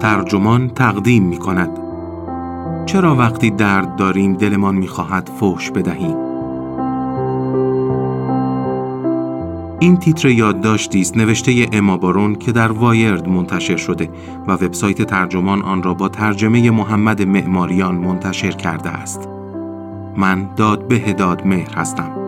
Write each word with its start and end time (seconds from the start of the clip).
ترجمان 0.00 0.68
تقدیم 0.68 1.22
می 1.22 1.36
کند 1.36 1.70
چرا 2.86 3.16
وقتی 3.16 3.50
درد 3.50 3.96
داریم 3.96 4.34
دلمان 4.34 4.74
می 4.74 4.88
خواهد 4.88 5.30
فوش 5.40 5.70
بدهیم 5.70 6.30
این 9.82 9.96
تیتر 9.96 10.28
یادداشتی 10.28 11.00
است 11.00 11.16
نوشته 11.16 11.68
اما 11.72 11.96
بارون 11.96 12.34
که 12.34 12.52
در 12.52 12.72
وایرد 12.72 13.28
منتشر 13.28 13.76
شده 13.76 14.10
و 14.46 14.52
وبسایت 14.52 15.02
ترجمان 15.02 15.62
آن 15.62 15.82
را 15.82 15.94
با 15.94 16.08
ترجمه 16.08 16.70
محمد 16.70 17.22
معماریان 17.22 17.94
منتشر 17.94 18.50
کرده 18.50 18.90
است. 18.90 19.28
من 20.16 20.48
داد 20.56 20.88
به 20.88 21.12
داد 21.12 21.46
مهر 21.46 21.74
هستم. 21.74 22.19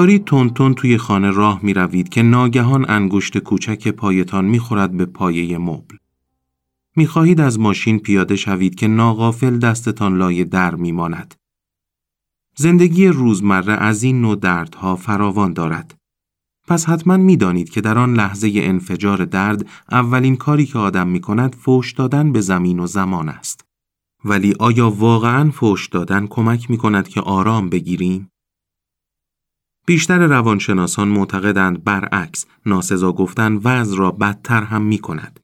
دارید 0.00 0.24
تون 0.24 0.74
توی 0.74 0.98
خانه 0.98 1.30
راه 1.30 1.60
می 1.62 1.74
روید 1.74 2.08
که 2.08 2.22
ناگهان 2.22 2.90
انگشت 2.90 3.38
کوچک 3.38 3.88
پایتان 3.88 4.44
می 4.44 4.58
خورد 4.58 4.96
به 4.96 5.06
پایه 5.06 5.58
مبل. 5.58 5.96
می 6.96 7.06
خواهید 7.06 7.40
از 7.40 7.58
ماشین 7.58 7.98
پیاده 7.98 8.36
شوید 8.36 8.74
که 8.74 8.88
ناغافل 8.88 9.58
دستتان 9.58 10.18
لای 10.18 10.44
در 10.44 10.74
می 10.74 10.92
ماند. 10.92 11.34
زندگی 12.56 13.08
روزمره 13.08 13.72
از 13.72 14.02
این 14.02 14.20
نوع 14.20 14.36
دردها 14.36 14.96
فراوان 14.96 15.52
دارد. 15.52 15.94
پس 16.68 16.88
حتما 16.88 17.16
می 17.16 17.36
دانید 17.36 17.70
که 17.70 17.80
در 17.80 17.98
آن 17.98 18.14
لحظه 18.14 18.50
انفجار 18.54 19.24
درد 19.24 19.66
اولین 19.90 20.36
کاری 20.36 20.66
که 20.66 20.78
آدم 20.78 21.08
می 21.08 21.20
کند 21.20 21.54
فوش 21.54 21.92
دادن 21.92 22.32
به 22.32 22.40
زمین 22.40 22.78
و 22.78 22.86
زمان 22.86 23.28
است. 23.28 23.64
ولی 24.24 24.54
آیا 24.58 24.90
واقعا 24.90 25.50
فوش 25.50 25.88
دادن 25.88 26.26
کمک 26.26 26.70
می 26.70 26.76
کند 26.76 27.08
که 27.08 27.20
آرام 27.20 27.68
بگیریم؟ 27.68 28.29
بیشتر 29.90 30.18
روانشناسان 30.18 31.08
معتقدند 31.08 31.84
برعکس 31.84 32.46
ناسزا 32.66 33.12
گفتن 33.12 33.60
وضع 33.64 33.98
را 33.98 34.10
بدتر 34.10 34.62
هم 34.62 34.82
می 34.82 34.98
کند. 34.98 35.40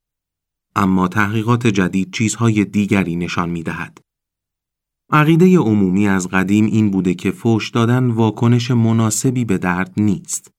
اما 0.77 1.09
تحقیقات 1.09 1.67
جدید 1.67 2.13
چیزهای 2.13 2.65
دیگری 2.65 3.17
نشان 3.17 3.51
می 3.51 3.63
دهد. 3.63 4.01
عقیده 5.13 5.59
عمومی 5.59 6.09
از 6.09 6.29
قدیم 6.29 6.65
این 6.65 6.91
بوده 6.91 7.15
که 7.15 7.31
فوش 7.31 7.71
دادن 7.71 8.11
واکنش 8.11 8.71
مناسبی 8.71 9.45
به 9.45 9.59
درد 9.59 9.93
نیست. 9.97 10.51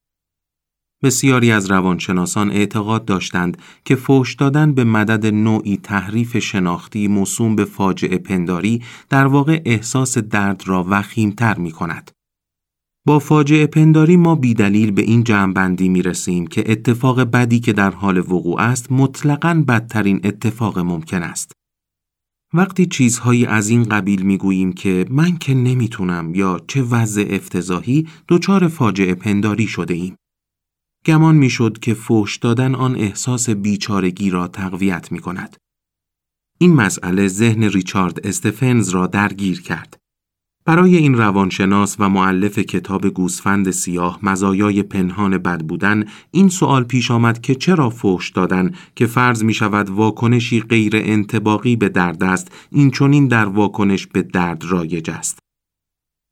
بسیاری 1.03 1.51
از 1.51 1.71
روانشناسان 1.71 2.51
اعتقاد 2.51 3.05
داشتند 3.05 3.57
که 3.85 3.95
فوش 3.95 4.35
دادن 4.35 4.73
به 4.73 4.83
مدد 4.83 5.25
نوعی 5.25 5.77
تحریف 5.77 6.37
شناختی 6.37 7.07
موسوم 7.07 7.55
به 7.55 7.65
فاجعه 7.65 8.17
پنداری 8.17 8.83
در 9.09 9.27
واقع 9.27 9.61
احساس 9.65 10.17
درد 10.17 10.63
را 10.65 10.85
وخیمتر 10.89 11.57
می 11.57 11.71
کند. 11.71 12.16
با 13.07 13.19
فاجعه 13.19 13.67
پنداری 13.67 14.17
ما 14.17 14.35
بیدلیل 14.35 14.91
به 14.91 15.01
این 15.01 15.23
جمعبندی 15.23 15.89
می 15.89 16.01
رسیم 16.01 16.47
که 16.47 16.71
اتفاق 16.71 17.21
بدی 17.21 17.59
که 17.59 17.73
در 17.73 17.91
حال 17.91 18.17
وقوع 18.17 18.61
است 18.61 18.91
مطلقاً 18.91 19.63
بدترین 19.67 20.21
اتفاق 20.23 20.79
ممکن 20.79 21.23
است. 21.23 21.51
وقتی 22.53 22.85
چیزهایی 22.85 23.45
از 23.45 23.69
این 23.69 23.83
قبیل 23.83 24.21
می 24.21 24.37
گوییم 24.37 24.73
که 24.73 25.05
من 25.09 25.37
که 25.37 25.53
نمی‌تونم 25.53 26.35
یا 26.35 26.61
چه 26.67 26.81
وضع 26.81 27.27
افتضاحی 27.29 28.07
دچار 28.27 28.67
فاجعه 28.67 29.15
پنداری 29.15 29.67
شده 29.67 29.93
ایم. 29.93 30.15
گمان 31.05 31.35
می‌شد 31.35 31.79
که 31.79 31.93
فوش 31.93 32.37
دادن 32.37 32.75
آن 32.75 32.95
احساس 32.95 33.49
بیچارگی 33.49 34.29
را 34.29 34.47
تقویت 34.47 35.11
می 35.11 35.19
کند. 35.19 35.57
این 36.59 36.73
مسئله 36.73 37.27
ذهن 37.27 37.63
ریچارد 37.63 38.27
استفنز 38.27 38.89
را 38.89 39.07
درگیر 39.07 39.61
کرد. 39.61 39.97
برای 40.67 40.97
این 40.97 41.17
روانشناس 41.17 41.95
و 41.99 42.09
معلف 42.09 42.59
کتاب 42.59 43.07
گوسفند 43.07 43.71
سیاه 43.71 44.19
مزایای 44.23 44.83
پنهان 44.83 45.37
بد 45.37 45.61
بودن 45.61 46.05
این 46.31 46.49
سوال 46.49 46.83
پیش 46.83 47.11
آمد 47.11 47.41
که 47.41 47.55
چرا 47.55 47.89
فوش 47.89 48.29
دادن 48.29 48.71
که 48.95 49.05
فرض 49.05 49.43
می 49.43 49.53
شود 49.53 49.89
واکنشی 49.89 50.59
غیر 50.59 50.91
انتباقی 50.95 51.75
به 51.75 51.89
درد 51.89 52.23
است 52.23 52.51
این 52.71 52.91
چونین 52.91 53.27
در 53.27 53.45
واکنش 53.45 54.07
به 54.07 54.21
درد 54.21 54.63
رایج 54.65 55.09
است. 55.09 55.39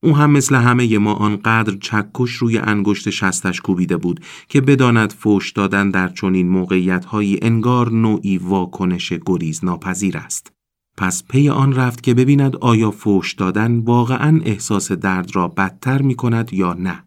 او 0.04 0.18
هم 0.18 0.32
مثل 0.32 0.56
همه 0.56 0.98
ما 0.98 1.14
آنقدر 1.14 1.76
چکش 1.82 2.32
روی 2.32 2.58
انگشت 2.58 3.10
شستش 3.10 3.62
کوبیده 3.62 3.98
بود 3.98 4.20
که 4.50 4.62
بداند 4.62 5.14
فوش 5.14 5.52
دادن 5.52 5.90
در 5.90 6.08
چنین 6.10 6.50
موقعیتهایی 6.50 7.40
انگار 7.42 7.92
نوعی 7.92 8.38
واکنش 8.38 9.14
گریز 9.26 9.66
ناپذیر 9.66 10.18
است. 10.18 10.52
پس 10.98 11.24
پی 11.30 11.50
آن 11.50 11.74
رفت 11.74 12.04
که 12.04 12.14
ببیند 12.14 12.56
آیا 12.56 12.92
فوش 12.92 13.34
دادن 13.34 13.80
واقعا 13.80 14.42
احساس 14.46 14.92
درد 14.92 15.36
را 15.36 15.48
بدتر 15.48 16.02
می 16.02 16.16
کند 16.16 16.54
یا 16.54 16.74
نه. 16.74 17.04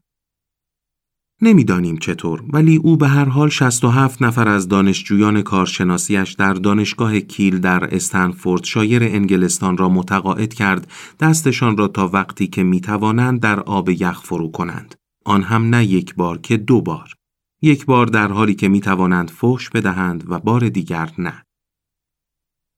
نمی‌دانیم 1.43 1.97
چطور 1.97 2.43
ولی 2.53 2.77
او 2.77 2.97
به 2.97 3.09
هر 3.09 3.25
حال 3.25 3.49
67 3.49 4.23
نفر 4.23 4.49
از 4.49 4.69
دانشجویان 4.69 5.43
کارشناسیش 5.43 6.33
در 6.33 6.53
دانشگاه 6.53 7.21
کیل 7.21 7.59
در 7.59 7.95
استنفورد 7.95 8.65
شایر 8.65 9.03
انگلستان 9.03 9.77
را 9.77 9.89
متقاعد 9.89 10.55
کرد 10.55 10.91
دستشان 11.21 11.77
را 11.77 11.89
تا 11.89 12.09
وقتی 12.09 12.47
که 12.47 12.63
می 12.63 12.81
توانند 12.81 13.41
در 13.41 13.61
آب 13.61 13.89
یخ 13.89 14.23
فرو 14.23 14.51
کنند. 14.51 14.95
آن 15.25 15.43
هم 15.43 15.75
نه 15.75 15.85
یک 15.85 16.15
بار 16.15 16.39
که 16.39 16.57
دو 16.57 16.81
بار. 16.81 17.15
یک 17.63 17.87
بار 17.87 18.07
در 18.07 18.33
حالی 18.33 18.55
که 18.55 18.69
می 18.69 18.81
توانند 18.81 19.31
فوش 19.31 19.71
بدهند 19.71 20.25
و 20.29 20.39
بار 20.39 20.69
دیگر 20.69 21.11
نه. 21.19 21.45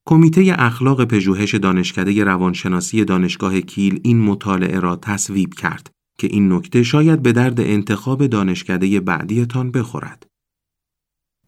کمیته 0.07 0.55
اخلاق 0.59 1.05
پژوهش 1.05 1.55
دانشکده 1.55 2.25
روانشناسی 2.25 3.05
دانشگاه 3.05 3.61
کیل 3.61 4.01
این 4.03 4.21
مطالعه 4.21 4.81
را 4.81 4.97
تصویب 4.97 5.55
کرد 5.55 5.91
که 6.19 6.27
این 6.27 6.53
نکته 6.53 6.83
شاید 6.83 7.23
به 7.23 7.33
درد 7.33 7.61
انتخاب 7.61 8.27
دانشکده 8.27 9.01
بعدیتان 9.01 9.71
بخورد. 9.71 10.27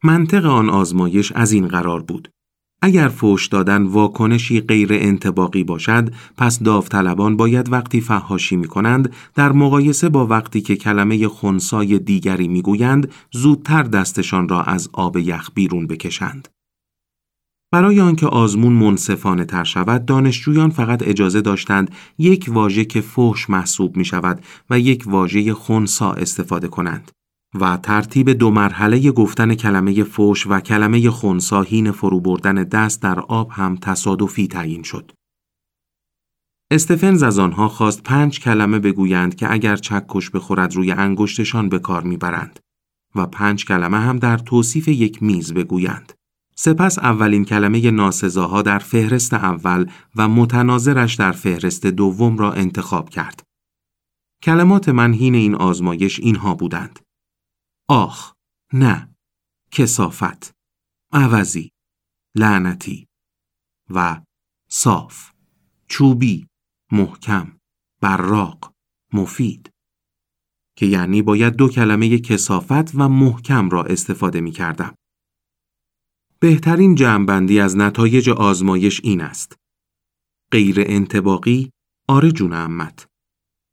منطق 0.04 0.46
آن 0.46 0.68
آزمایش 0.70 1.32
از 1.32 1.52
این 1.52 1.68
قرار 1.68 2.02
بود. 2.02 2.28
اگر 2.84 3.08
فوش 3.08 3.46
دادن 3.46 3.82
واکنشی 3.82 4.60
غیر 4.60 4.88
انتباقی 4.92 5.64
باشد، 5.64 6.12
پس 6.36 6.62
داوطلبان 6.62 7.36
باید 7.36 7.72
وقتی 7.72 8.00
فحاشی 8.00 8.56
می 8.56 8.68
کنند 8.68 9.12
در 9.34 9.52
مقایسه 9.52 10.08
با 10.08 10.26
وقتی 10.26 10.60
که 10.60 10.76
کلمه 10.76 11.28
خونسای 11.28 11.98
دیگری 11.98 12.48
می 12.48 12.62
گویند 12.62 13.12
زودتر 13.32 13.82
دستشان 13.82 14.48
را 14.48 14.62
از 14.62 14.88
آب 14.92 15.16
یخ 15.16 15.50
بیرون 15.54 15.86
بکشند. 15.86 16.48
برای 17.72 18.00
آنکه 18.00 18.26
آزمون 18.26 18.72
منصفانه 18.72 19.44
تر 19.44 19.64
شود 19.64 20.04
دانشجویان 20.04 20.70
فقط 20.70 21.02
اجازه 21.02 21.40
داشتند 21.40 21.94
یک 22.18 22.46
واژه 22.48 22.84
که 22.84 23.00
فحش 23.00 23.50
محسوب 23.50 23.96
می 23.96 24.04
شود 24.04 24.44
و 24.70 24.78
یک 24.78 25.04
واژه 25.06 25.54
خونسا 25.54 26.12
استفاده 26.12 26.68
کنند 26.68 27.10
و 27.60 27.76
ترتیب 27.76 28.30
دو 28.30 28.50
مرحله 28.50 29.10
گفتن 29.10 29.54
کلمه 29.54 30.04
فوش 30.04 30.46
و 30.46 30.60
کلمه 30.60 31.10
خونسا 31.10 31.62
هین 31.62 31.92
فرو 31.92 32.20
بردن 32.20 32.54
دست 32.54 33.02
در 33.02 33.20
آب 33.20 33.50
هم 33.50 33.76
تصادفی 33.76 34.48
تعیین 34.48 34.82
شد. 34.82 35.12
استفنز 36.70 37.22
از 37.22 37.38
آنها 37.38 37.68
خواست 37.68 38.02
پنج 38.02 38.40
کلمه 38.40 38.78
بگویند 38.78 39.34
که 39.34 39.52
اگر 39.52 39.76
چکش 39.76 40.30
بخورد 40.30 40.74
روی 40.74 40.92
انگشتشان 40.92 41.68
به 41.68 41.78
کار 41.78 42.02
می‌برند 42.02 42.60
و 43.14 43.26
پنج 43.26 43.64
کلمه 43.64 43.98
هم 43.98 44.18
در 44.18 44.38
توصیف 44.38 44.88
یک 44.88 45.22
میز 45.22 45.54
بگویند. 45.54 46.12
سپس 46.64 46.98
اولین 46.98 47.44
کلمه 47.44 47.90
ناسزاها 47.90 48.62
در 48.62 48.78
فهرست 48.78 49.34
اول 49.34 49.90
و 50.16 50.28
متناظرش 50.28 51.14
در 51.14 51.32
فهرست 51.32 51.86
دوم 51.86 52.38
را 52.38 52.52
انتخاب 52.52 53.08
کرد. 53.08 53.42
کلمات 54.42 54.88
منهین 54.88 55.34
این 55.34 55.54
آزمایش 55.54 56.20
اینها 56.20 56.54
بودند. 56.54 56.98
آخ، 57.88 58.32
نه، 58.72 59.14
کسافت، 59.70 60.52
عوضی، 61.12 61.70
لعنتی 62.36 63.06
و 63.90 64.20
صاف، 64.68 65.30
چوبی، 65.88 66.46
محکم، 66.92 67.58
براق، 68.00 68.72
مفید. 69.12 69.70
که 70.76 70.86
یعنی 70.86 71.22
باید 71.22 71.56
دو 71.56 71.68
کلمه 71.68 72.18
کسافت 72.18 72.94
و 72.94 73.08
محکم 73.08 73.70
را 73.70 73.84
استفاده 73.84 74.40
می 74.40 74.50
کردم. 74.50 74.94
بهترین 76.42 76.94
جمعبندی 76.94 77.60
از 77.60 77.76
نتایج 77.76 78.30
آزمایش 78.30 79.00
این 79.04 79.20
است. 79.20 79.56
غیر 80.52 80.76
انتباقی 80.78 81.70
آره 82.08 82.32
جون 82.32 82.52
امت. 82.52 83.06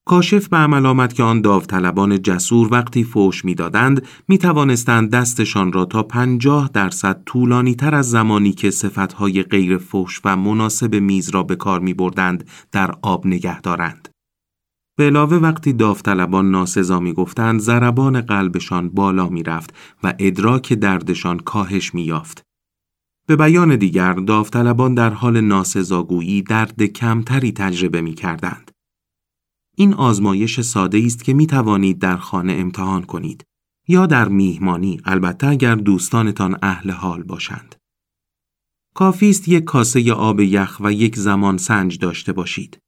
کاشف 0.08 0.48
به 0.48 0.58
عمل 0.58 0.86
آمد 0.86 1.14
که 1.14 1.24
آن 1.24 1.42
داوطلبان 1.42 2.22
جسور 2.22 2.74
وقتی 2.74 3.04
فوش 3.04 3.46
می‌دادند 3.46 4.08
می 4.28 4.38
توانستند 4.38 5.12
دستشان 5.12 5.72
را 5.72 5.86
تا 5.86 6.04
پنجاه 6.04 6.70
درصد 6.74 7.24
طولانی 7.26 7.76
تر 7.76 7.96
از 7.96 8.10
زمانی 8.10 8.52
که 8.52 8.72
صفتهای 8.72 9.44
غیر 9.44 9.78
فوش 9.78 10.22
و 10.26 10.36
مناسب 10.36 10.96
میز 10.96 11.30
را 11.30 11.44
به 11.44 11.56
کار 11.56 11.80
می 11.80 11.94
بردند 11.94 12.50
در 12.72 12.96
آب 13.02 13.28
نگه 13.28 13.62
دارند. 13.62 14.10
به 14.98 15.04
علاوه 15.06 15.38
وقتی 15.38 15.74
داوطلبان 15.74 16.52
ناسزا 16.52 17.00
می 17.00 17.14
گفتند 17.14 17.60
ضربان 17.60 18.22
قلبشان 18.22 18.90
بالا 18.90 19.30
می 19.30 19.44
رفت 19.44 19.74
و 20.04 20.14
ادراک 20.20 20.74
دردشان 20.74 21.40
کاهش 21.40 21.94
می 21.94 22.02
یافت. 22.02 22.49
به 23.30 23.36
بیان 23.36 23.76
دیگر 23.76 24.14
داوطلبان 24.14 24.94
در 24.94 25.10
حال 25.10 25.42
ناسزاگویی 25.42 26.42
درد 26.42 26.84
کمتری 26.84 27.52
تجربه 27.52 28.02
می 28.02 28.14
کردند. 28.14 28.72
این 29.78 29.94
آزمایش 29.94 30.62
ساده 30.62 31.04
است 31.06 31.24
که 31.24 31.34
می 31.34 31.48
توانید 31.48 32.00
در 32.00 32.18
خانه 32.18 32.54
امتحان 32.54 33.04
کنید 33.04 33.44
یا 33.88 34.06
در 34.06 34.28
میهمانی 34.28 35.02
البته 35.06 35.48
اگر 35.48 35.76
دوستانتان 35.76 36.58
اهل 36.62 36.92
حال 36.92 37.24
باشند. 37.24 37.76
کافی 38.96 39.30
است 39.30 39.48
یک 39.48 39.64
کاسه 39.64 40.14
آب 40.14 40.40
یخ 40.40 40.78
و 40.80 40.94
یک 40.94 41.16
زمان 41.16 41.58
سنج 41.58 41.98
داشته 41.98 42.34
باشید. 42.34 42.80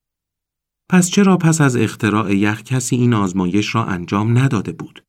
پس 0.90 1.10
چرا 1.10 1.38
پس 1.38 1.62
از 1.62 1.76
اختراع 1.76 2.36
یخ 2.36 2.64
کسی 2.64 2.96
این 2.96 3.14
آزمایش 3.14 3.76
را 3.76 3.86
انجام 3.86 4.38
نداده 4.38 4.72
بود؟ 4.72 5.04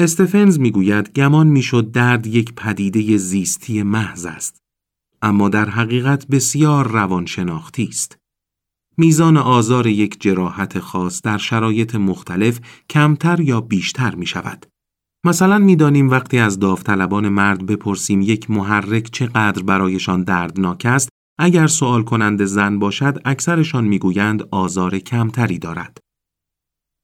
استفنز 0.00 0.58
می‌گوید 0.58 1.12
گمان 1.12 1.46
می‌شد 1.46 1.90
درد 1.90 2.26
یک 2.26 2.54
پدیده 2.54 3.16
زیستی 3.16 3.82
محض 3.82 4.26
است 4.26 4.58
اما 5.22 5.48
در 5.48 5.68
حقیقت 5.68 6.26
بسیار 6.26 6.88
روانشناختی 6.88 7.84
است 7.84 8.18
میزان 8.96 9.36
آزار 9.36 9.86
یک 9.86 10.20
جراحت 10.20 10.78
خاص 10.78 11.22
در 11.22 11.38
شرایط 11.38 11.94
مختلف 11.94 12.60
کمتر 12.90 13.40
یا 13.40 13.60
بیشتر 13.60 14.14
می 14.14 14.26
شود. 14.26 14.66
مثلا 15.24 15.58
می‌دانیم 15.58 16.10
وقتی 16.10 16.38
از 16.38 16.58
داوطلبان 16.58 17.28
مرد 17.28 17.66
بپرسیم 17.66 18.20
یک 18.20 18.50
محرک 18.50 19.10
چقدر 19.12 19.62
برایشان 19.62 20.22
دردناک 20.22 20.86
است 20.86 21.08
اگر 21.38 21.66
سوال 21.66 22.02
کننده 22.02 22.44
زن 22.44 22.78
باشد 22.78 23.22
اکثرشان 23.24 23.84
می‌گویند 23.84 24.42
آزار 24.50 24.98
کمتری 24.98 25.58
دارد. 25.58 25.98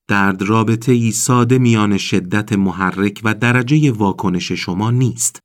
درد 0.08 0.42
رابطه 0.42 0.92
ای 0.92 1.10
ساده 1.10 1.58
میان 1.58 1.98
شدت 1.98 2.52
محرک 2.52 3.20
و 3.24 3.34
درجه 3.34 3.92
واکنش 3.92 4.52
شما 4.52 4.90
نیست. 4.90 5.40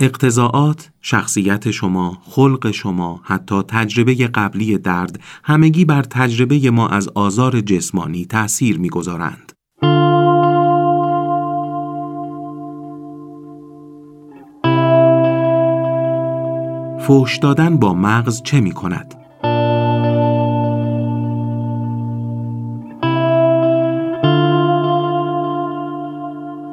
اقتضاعات، 0.00 0.90
شخصیت 1.00 1.70
شما، 1.70 2.18
خلق 2.22 2.70
شما، 2.70 3.20
حتی 3.24 3.62
تجربه 3.68 4.14
قبلی 4.14 4.78
درد 4.78 5.20
همگی 5.44 5.84
بر 5.84 6.02
تجربه 6.02 6.70
ما 6.70 6.88
از 6.88 7.08
آزار 7.08 7.60
جسمانی 7.60 8.26
تأثیر 8.26 8.78
می‌گذارند. 8.78 9.52
فوش 17.00 17.38
دادن 17.38 17.76
با 17.76 17.94
مغز 17.94 18.42
چه 18.42 18.60
می 18.60 18.72
کند؟ 18.72 19.25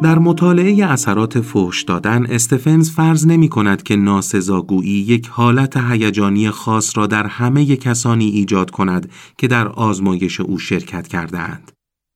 در 0.03 0.19
مطالعه 0.19 0.85
اثرات 0.85 1.41
فوش 1.41 1.83
دادن 1.83 2.25
استفنز 2.25 2.91
فرض 2.91 3.27
نمی 3.27 3.49
کند 3.49 3.83
که 3.83 3.95
ناسزاگویی 3.95 4.89
یک 4.89 5.27
حالت 5.27 5.77
هیجانی 5.77 6.49
خاص 6.49 6.97
را 6.97 7.07
در 7.07 7.27
همه 7.27 7.75
کسانی 7.75 8.25
ایجاد 8.25 8.71
کند 8.71 9.11
که 9.37 9.47
در 9.47 9.67
آزمایش 9.67 10.39
او 10.39 10.59
شرکت 10.59 11.07
کردهاند. 11.07 11.71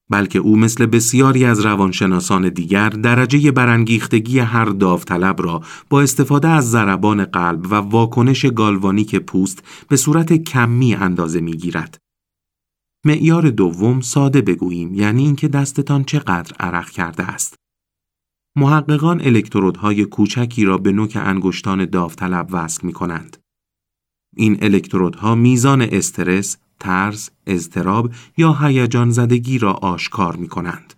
بلکه 0.09 0.39
او 0.39 0.57
مثل 0.57 0.85
بسیاری 0.85 1.45
از 1.45 1.59
روانشناسان 1.59 2.49
دیگر 2.49 2.89
درجه 2.89 3.51
برانگیختگی 3.51 4.39
هر 4.39 4.65
داوطلب 4.65 5.41
را 5.41 5.61
با 5.89 6.01
استفاده 6.01 6.47
از 6.47 6.71
ضربان 6.71 7.25
قلب 7.25 7.71
و 7.71 7.75
واکنش 7.75 8.45
گالوانیک 8.45 9.15
پوست 9.15 9.63
به 9.89 9.95
صورت 9.95 10.33
کمی 10.33 10.95
اندازه 10.95 11.41
می 11.41 11.53
گیرد. 11.53 11.97
معیار 13.05 13.49
دوم 13.49 14.01
ساده 14.01 14.41
بگوییم 14.41 14.95
یعنی 14.95 15.23
اینکه 15.23 15.47
دستتان 15.47 16.03
چقدر 16.03 16.55
عرق 16.59 16.89
کرده 16.89 17.23
است. 17.23 17.66
محققان 18.57 19.21
الکترودهای 19.21 20.05
کوچکی 20.05 20.65
را 20.65 20.77
به 20.77 20.91
نوک 20.91 21.17
انگشتان 21.21 21.85
داوطلب 21.85 22.47
وصل 22.51 22.87
می 22.87 22.93
کنند. 22.93 23.37
این 24.35 24.57
الکترودها 24.61 25.35
میزان 25.35 25.81
استرس، 25.81 26.57
ترس، 26.79 27.29
اضطراب 27.47 28.11
یا 28.37 28.53
هیجان 28.53 29.09
زدگی 29.09 29.57
را 29.57 29.73
آشکار 29.73 30.35
می 30.35 30.47
کنند. 30.47 30.93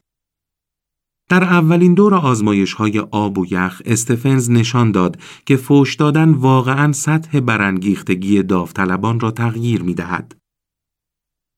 در 1.30 1.44
اولین 1.44 1.94
دور 1.94 2.16
آزمایش 2.16 2.74
های 2.74 3.00
آب 3.00 3.38
و 3.38 3.46
یخ 3.52 3.82
استفنز 3.86 4.50
نشان 4.52 4.92
داد 4.92 5.20
که 5.46 5.56
فوش 5.56 5.96
دادن 5.96 6.34
واقعا 6.34 6.92
سطح 6.92 7.40
برانگیختگی 7.40 8.44
داوطلبان 8.44 9.20
را 9.20 9.32
تغییر 9.32 9.84
می 9.84 9.94
دهد. 9.94 10.39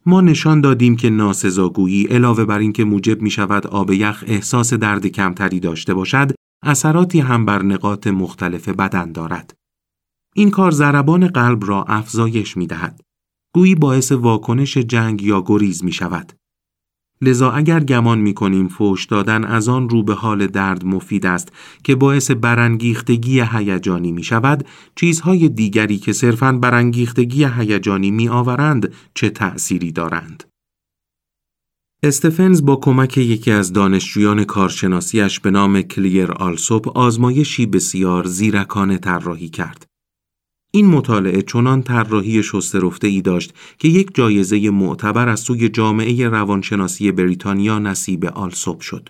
ما 0.05 0.21
نشان 0.21 0.61
دادیم 0.61 0.95
که 0.95 1.09
ناسزاگویی 1.09 2.03
علاوه 2.03 2.45
بر 2.45 2.59
اینکه 2.59 2.83
موجب 2.83 3.21
می 3.21 3.31
شود 3.31 3.67
آب 3.67 3.91
یخ 3.91 4.23
احساس 4.27 4.73
درد 4.73 5.07
کمتری 5.07 5.59
داشته 5.59 5.93
باشد، 5.93 6.31
اثراتی 6.63 7.19
هم 7.19 7.45
بر 7.45 7.63
نقاط 7.63 8.07
مختلف 8.07 8.69
بدن 8.69 9.11
دارد. 9.11 9.53
این 10.35 10.51
کار 10.51 10.71
ضربان 10.71 11.27
قلب 11.27 11.65
را 11.65 11.83
افزایش 11.83 12.57
می 12.57 12.67
دهد. 12.67 13.01
گویی 13.55 13.75
باعث 13.75 14.11
واکنش 14.11 14.77
جنگ 14.77 15.21
یا 15.21 15.43
گریز 15.45 15.83
می 15.83 15.91
شود. 15.91 16.33
لذا 17.21 17.51
اگر 17.51 17.79
گمان 17.79 18.19
می 18.19 18.33
کنیم 18.33 18.67
فوش 18.67 19.05
دادن 19.05 19.43
از 19.43 19.69
آن 19.69 19.89
رو 19.89 20.03
به 20.03 20.13
حال 20.13 20.47
درد 20.47 20.85
مفید 20.85 21.25
است 21.25 21.51
که 21.83 21.95
باعث 21.95 22.31
برانگیختگی 22.31 23.41
هیجانی 23.51 24.11
می 24.11 24.23
شود 24.23 24.65
چیزهای 24.95 25.49
دیگری 25.49 25.97
که 25.97 26.13
صرفاً 26.13 26.51
برانگیختگی 26.51 27.45
هیجانی 27.45 28.11
می 28.11 28.29
آورند 28.29 28.93
چه 29.13 29.29
تأثیری 29.29 29.91
دارند؟ 29.91 30.43
استفنز 32.03 32.65
با 32.65 32.75
کمک 32.75 33.17
یکی 33.17 33.51
از 33.51 33.73
دانشجویان 33.73 34.43
کارشناسیش 34.43 35.39
به 35.39 35.51
نام 35.51 35.81
کلیر 35.81 36.31
آلسوپ 36.31 36.97
آزمایشی 36.97 37.65
بسیار 37.65 38.27
زیرکانه 38.27 38.97
طراحی 38.97 39.49
کرد. 39.49 39.90
این 40.73 40.85
مطالعه 40.85 41.41
چنان 41.41 41.83
طراحی 41.83 42.43
شسته 42.43 43.07
ای 43.07 43.21
داشت 43.21 43.53
که 43.77 43.87
یک 43.87 44.15
جایزه 44.15 44.69
معتبر 44.69 45.29
از 45.29 45.39
سوی 45.39 45.69
جامعه 45.69 46.29
روانشناسی 46.29 47.11
بریتانیا 47.11 47.79
نصیب 47.79 48.25
آلسوپ 48.25 48.81
شد. 48.81 49.09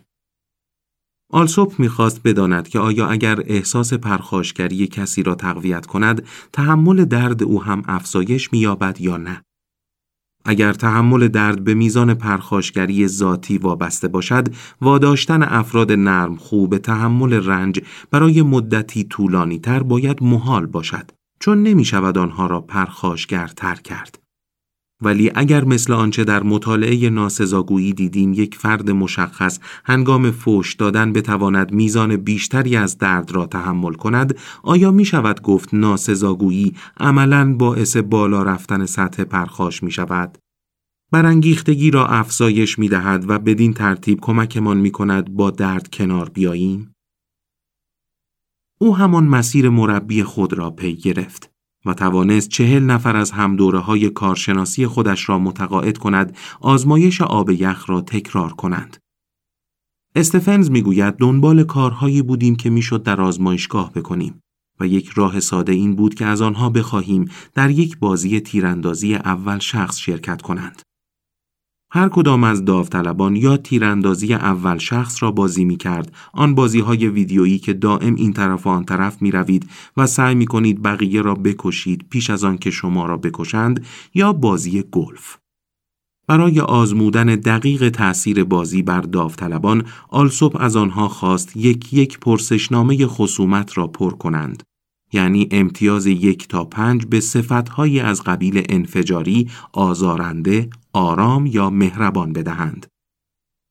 آلسوپ 1.33 1.79
می‌خواست 1.79 2.21
بداند 2.23 2.67
که 2.67 2.79
آیا 2.79 3.07
اگر 3.07 3.43
احساس 3.45 3.93
پرخاشگری 3.93 4.87
کسی 4.87 5.23
را 5.23 5.35
تقویت 5.35 5.85
کند 5.85 6.27
تحمل 6.53 7.05
درد 7.05 7.43
او 7.43 7.63
هم 7.63 7.83
افزایش 7.87 8.53
مییابد 8.53 9.01
یا 9.01 9.17
نه. 9.17 9.43
اگر 10.45 10.73
تحمل 10.73 11.27
درد 11.27 11.63
به 11.63 11.73
میزان 11.73 12.13
پرخاشگری 12.13 13.07
ذاتی 13.07 13.57
وابسته 13.57 14.07
باشد، 14.07 14.47
واداشتن 14.81 15.43
افراد 15.43 15.91
نرم 15.91 16.35
خوب 16.35 16.77
تحمل 16.77 17.33
رنج 17.33 17.81
برای 18.11 18.41
مدتی 18.41 19.03
طولانی 19.03 19.59
تر 19.59 19.83
باید 19.83 20.23
محال 20.23 20.65
باشد. 20.65 21.11
چون 21.41 21.63
نمی 21.63 21.85
شود 21.85 22.17
آنها 22.17 22.47
را 22.47 22.61
پرخاشگرتر 22.61 23.75
کرد. 23.75 24.19
ولی 25.01 25.31
اگر 25.35 25.63
مثل 25.63 25.93
آنچه 25.93 26.23
در 26.23 26.43
مطالعه 26.43 27.09
ناسزاگویی 27.09 27.93
دیدیم 27.93 28.33
یک 28.33 28.55
فرد 28.55 28.91
مشخص 28.91 29.59
هنگام 29.85 30.31
فوش 30.31 30.73
دادن 30.73 31.13
بتواند 31.13 31.71
میزان 31.71 32.15
بیشتری 32.15 32.75
از 32.75 32.97
درد 32.97 33.31
را 33.31 33.45
تحمل 33.45 33.93
کند 33.93 34.37
آیا 34.63 34.91
می 34.91 35.05
شود 35.05 35.41
گفت 35.41 35.73
ناسزاگویی 35.73 36.73
عملا 36.97 37.53
باعث 37.53 37.97
بالا 37.97 38.43
رفتن 38.43 38.85
سطح 38.85 39.23
پرخاش 39.23 39.83
می 39.83 39.91
شود؟ 39.91 40.37
برانگیختگی 41.11 41.91
را 41.91 42.07
افزایش 42.07 42.79
می 42.79 42.89
دهد 42.89 43.29
و 43.29 43.39
بدین 43.39 43.73
ترتیب 43.73 44.19
کمکمان 44.21 44.77
می 44.77 44.91
کند 44.91 45.33
با 45.33 45.51
درد 45.51 45.89
کنار 45.89 46.29
بیاییم؟ 46.29 46.93
او 48.81 48.97
همان 48.97 49.23
مسیر 49.23 49.69
مربی 49.69 50.23
خود 50.23 50.53
را 50.53 50.69
پی 50.69 50.95
گرفت 50.95 51.51
و 51.85 51.93
توانست 51.93 52.49
چهل 52.49 52.83
نفر 52.83 53.15
از 53.15 53.31
همدوره 53.31 53.79
های 53.79 54.09
کارشناسی 54.09 54.87
خودش 54.87 55.29
را 55.29 55.39
متقاعد 55.39 55.97
کند 55.97 56.37
آزمایش 56.61 57.21
آب 57.21 57.49
یخ 57.49 57.89
را 57.89 58.01
تکرار 58.01 58.53
کنند. 58.53 58.97
استفنز 60.15 60.71
می‌گوید 60.71 61.13
دنبال 61.13 61.63
کارهایی 61.63 62.21
بودیم 62.21 62.55
که 62.55 62.69
می‌شد 62.69 63.03
در 63.03 63.21
آزمایشگاه 63.21 63.93
بکنیم 63.93 64.41
و 64.79 64.87
یک 64.87 65.09
راه 65.09 65.39
ساده 65.39 65.71
این 65.71 65.95
بود 65.95 66.13
که 66.13 66.25
از 66.25 66.41
آنها 66.41 66.69
بخواهیم 66.69 67.31
در 67.53 67.69
یک 67.69 67.99
بازی 67.99 68.39
تیراندازی 68.39 69.15
اول 69.15 69.59
شخص 69.59 69.97
شرکت 69.97 70.41
کنند. 70.41 70.81
هر 71.93 72.09
کدام 72.09 72.43
از 72.43 72.65
داوطلبان 72.65 73.35
یا 73.35 73.57
تیراندازی 73.57 74.33
اول 74.33 74.77
شخص 74.77 75.23
را 75.23 75.31
بازی 75.31 75.65
می 75.65 75.77
کرد 75.77 76.13
آن 76.33 76.55
بازی 76.55 76.79
های 76.79 77.07
ویدیویی 77.07 77.59
که 77.59 77.73
دائم 77.73 78.15
این 78.15 78.33
طرف 78.33 78.67
و 78.67 78.69
آن 78.69 78.83
طرف 78.83 79.21
می 79.21 79.31
روید 79.31 79.69
و 79.97 80.07
سعی 80.07 80.35
می 80.35 80.45
کنید 80.45 80.81
بقیه 80.81 81.21
را 81.21 81.35
بکشید 81.35 82.05
پیش 82.09 82.29
از 82.29 82.43
آن 82.43 82.57
که 82.57 82.71
شما 82.71 83.05
را 83.05 83.17
بکشند 83.17 83.85
یا 84.13 84.33
بازی 84.33 84.83
گلف. 84.91 85.37
برای 86.27 86.59
آزمودن 86.59 87.25
دقیق 87.25 87.89
تأثیر 87.89 88.43
بازی 88.43 88.81
بر 88.81 89.01
داوطلبان 89.01 89.85
آلسوب 90.09 90.57
از 90.59 90.75
آنها 90.75 91.07
خواست 91.07 91.57
یک 91.57 91.93
یک 91.93 92.19
پرسشنامه 92.19 93.07
خصومت 93.07 93.77
را 93.77 93.87
پر 93.87 94.11
کنند. 94.11 94.63
یعنی 95.13 95.47
امتیاز 95.51 96.07
یک 96.07 96.47
تا 96.47 96.65
پنج 96.65 97.05
به 97.05 97.19
صفتهایی 97.19 97.99
از 97.99 98.23
قبیل 98.23 98.63
انفجاری، 98.69 99.49
آزارنده، 99.73 100.69
آرام 100.93 101.45
یا 101.45 101.69
مهربان 101.69 102.33
بدهند. 102.33 102.87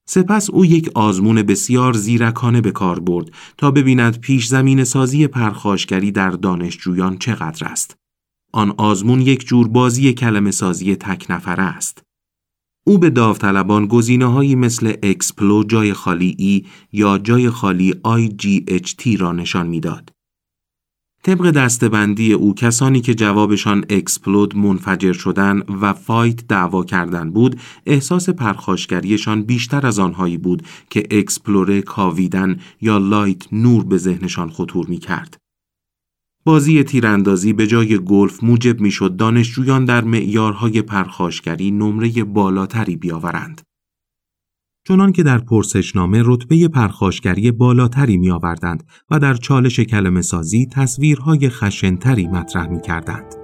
سپس 0.09 0.50
او 0.50 0.64
یک 0.64 0.90
آزمون 0.94 1.42
بسیار 1.42 1.92
زیرکانه 1.92 2.61
به 2.61 2.70
کار 2.70 3.00
برد 3.00 3.30
تا 3.59 3.70
ببیند 3.70 4.20
پیش 4.20 4.47
زمین 4.47 4.85
سازی 4.85 5.26
پرخاشگری 5.26 6.12
در 6.12 6.30
دانشجویان 6.30 7.18
چقدر 7.18 7.66
است. 7.66 7.97
آن 8.52 8.75
آزمون 8.76 9.20
یک 9.20 9.47
جور 9.47 9.68
بازی 9.68 10.12
کلمه 10.12 10.50
سازی 10.50 10.97
تک 10.97 11.26
نفره 11.30 11.62
است. 11.62 12.02
او 12.87 12.99
به 12.99 13.11
داوطلبان 13.11 13.87
گزینه 13.87 14.26
هایی 14.26 14.54
مثل 14.54 14.92
explo 15.02 15.64
جای 15.64 15.92
خالی 15.92 16.37
E 16.38 16.66
یا 16.92 17.18
جای 17.18 17.50
خالی 17.50 17.94
I 18.02 18.28
G 18.28 19.16
را 19.18 19.32
نشان 19.32 19.66
می‌داد. 19.66 20.12
طبق 21.22 21.50
دسته‌بندی 21.50 22.32
او 22.32 22.54
کسانی 22.54 23.00
که 23.00 23.14
جوابشان 23.14 23.84
explode 23.90 24.56
منفجر 24.56 25.12
شدن 25.12 25.62
و 25.80 25.92
fight 25.92 26.47
دعوا 26.48 26.84
کردن 26.84 27.30
بود 27.30 27.60
احساس 27.86 28.30
پرخاشگریشان 28.30 29.42
بیشتر 29.42 29.86
از 29.86 29.98
آنهایی 29.98 30.38
بود 30.38 30.62
که 30.90 31.02
explore 31.11 31.82
کاویدن 31.82 32.60
یا 32.80 32.98
light 32.99 33.52
نور 33.52 33.84
به 33.84 33.96
ذهنشان 33.96 34.50
خطور 34.50 34.86
می 34.86 34.98
کرد. 34.98 35.36
بازی 36.44 36.84
تیراندازی 36.84 37.52
به 37.52 37.66
جای 37.66 37.98
گلف 37.98 38.44
موجب 38.44 38.80
می‌شد 38.80 39.16
دانشجویان 39.16 39.84
در 39.84 40.04
معیارهای 40.04 40.82
پرخاشگری 40.82 41.70
نمره 41.70 42.24
بالاتری 42.24 42.96
بیاورند. 42.96 43.60
چنان 44.90 45.12
که 45.12 45.23
در 45.23 45.38
پرسشنامه 45.38 46.23
رتبه 46.25 46.68
پرخاشگری 46.68 47.50
بالاتری 47.50 48.16
می 48.16 48.30
آوردند 48.30 48.85
و 49.11 49.18
در 49.18 49.35
چالش 49.35 49.80
کلمه 49.80 50.23
سازی 50.23 50.66
تصویرهای 50.66 51.49
خشنتری 51.49 52.28
مطرح 52.28 52.66
می 52.66 52.80
کردند. 52.80 53.35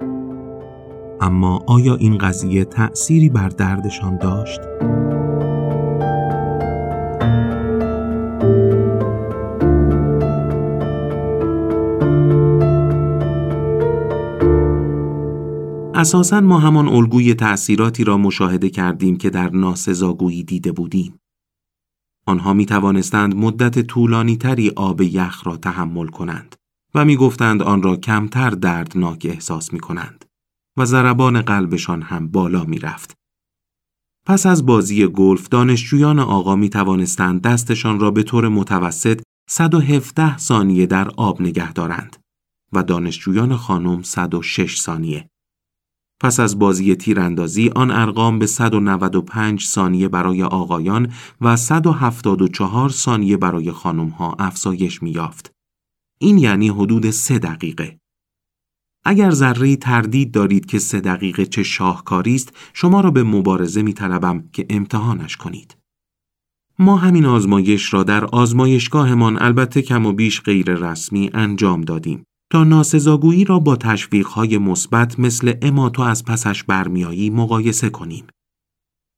اما 1.21 1.63
آیا 1.67 1.95
این 1.95 2.17
قضیه 2.17 2.65
تأثیری 2.65 3.29
بر 3.29 3.49
دردشان 3.49 4.17
داشت؟ 4.17 4.59
اساسا 15.95 16.41
ما 16.41 16.59
همان 16.59 16.87
الگوی 16.87 17.33
تأثیراتی 17.33 18.03
را 18.03 18.17
مشاهده 18.17 18.69
کردیم 18.69 19.17
که 19.17 19.29
در 19.29 19.49
ناسزاگویی 19.49 20.43
دیده 20.43 20.71
بودیم. 20.71 21.19
آنها 22.27 22.53
می 22.53 22.65
توانستند 22.65 23.35
مدت 23.35 23.79
طولانی 23.79 24.37
تری 24.37 24.71
آب 24.75 25.01
یخ 25.01 25.47
را 25.47 25.57
تحمل 25.57 26.07
کنند 26.07 26.55
و 26.95 27.05
می 27.05 27.15
گفتند 27.15 27.61
آن 27.61 27.83
را 27.83 27.95
کمتر 27.95 28.49
دردناک 28.49 29.27
احساس 29.29 29.73
می 29.73 29.79
کنند 29.79 30.25
و 30.77 30.85
ضربان 30.85 31.41
قلبشان 31.41 32.01
هم 32.01 32.27
بالا 32.27 32.63
می 32.63 32.79
رفت. 32.79 33.13
پس 34.25 34.45
از 34.45 34.65
بازی 34.65 35.07
گلف 35.07 35.49
دانشجویان 35.49 36.19
آقا 36.19 36.55
می 36.55 36.69
توانستند 36.69 37.41
دستشان 37.41 37.99
را 37.99 38.11
به 38.11 38.23
طور 38.23 38.47
متوسط 38.47 39.21
117 39.49 40.37
ثانیه 40.37 40.85
در 40.85 41.09
آب 41.09 41.41
نگه 41.41 41.73
دارند 41.73 42.17
و 42.73 42.83
دانشجویان 42.83 43.55
خانم 43.55 44.01
106 44.01 44.79
ثانیه. 44.81 45.29
پس 46.19 46.39
از 46.39 46.59
بازی 46.59 46.95
تیراندازی 46.95 47.69
آن 47.75 47.91
ارقام 47.91 48.39
به 48.39 48.45
195 48.45 49.65
ثانیه 49.65 50.07
برای 50.07 50.43
آقایان 50.43 51.11
و 51.41 51.55
174 51.55 52.89
ثانیه 52.89 53.37
برای 53.37 53.71
خانم 53.71 54.09
ها 54.09 54.35
افزایش 54.39 54.99
یافت. 55.03 55.51
این 56.19 56.37
یعنی 56.37 56.69
حدود 56.69 57.09
سه 57.09 57.39
دقیقه. 57.39 57.97
اگر 59.05 59.31
ذره 59.31 59.75
تردید 59.75 60.31
دارید 60.31 60.65
که 60.65 60.79
سه 60.79 60.99
دقیقه 60.99 61.45
چه 61.45 61.63
شاهکاری 61.63 62.35
است 62.35 62.57
شما 62.73 63.01
را 63.01 63.11
به 63.11 63.23
مبارزه 63.23 63.81
می 63.81 63.93
طلبم 63.93 64.49
که 64.53 64.65
امتحانش 64.69 65.37
کنید. 65.37 65.77
ما 66.79 66.97
همین 66.97 67.25
آزمایش 67.25 67.93
را 67.93 68.03
در 68.03 68.25
آزمایشگاهمان 68.25 69.41
البته 69.41 69.81
کم 69.81 70.05
و 70.05 70.13
بیش 70.13 70.41
غیر 70.41 70.73
رسمی 70.73 71.29
انجام 71.33 71.81
دادیم 71.81 72.23
تا 72.49 72.63
ناسزاگویی 72.63 73.45
را 73.45 73.59
با 73.59 73.75
تشویقهای 73.75 74.57
مثبت 74.57 75.19
مثل 75.19 75.53
اما 75.61 75.89
تو 75.89 76.01
از 76.01 76.25
پسش 76.25 76.63
برمیایی 76.63 77.29
مقایسه 77.29 77.89
کنیم. 77.89 78.27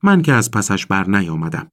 من 0.04 0.22
که 0.22 0.34
از 0.34 0.52
پسش 0.52 0.86
بر 0.86 1.08
نیامدم. 1.10 1.70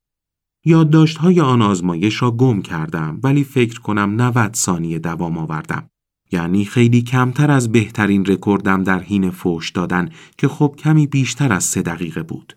یادداشت‌های 0.64 1.40
آن 1.40 1.62
آزمایش 1.62 2.22
را 2.22 2.30
گم 2.30 2.62
کردم 2.62 3.20
ولی 3.22 3.44
فکر 3.44 3.80
کنم 3.80 4.20
90 4.20 4.54
ثانیه 4.54 4.98
دوام 4.98 5.38
آوردم. 5.38 5.88
یعنی 6.32 6.64
خیلی 6.64 7.02
کمتر 7.02 7.50
از 7.50 7.72
بهترین 7.72 8.26
رکوردم 8.26 8.82
در 8.82 9.00
حین 9.00 9.30
فوش 9.30 9.70
دادن 9.70 10.08
که 10.38 10.48
خب 10.48 10.74
کمی 10.78 11.06
بیشتر 11.06 11.52
از 11.52 11.64
سه 11.64 11.82
دقیقه 11.82 12.22
بود. 12.22 12.56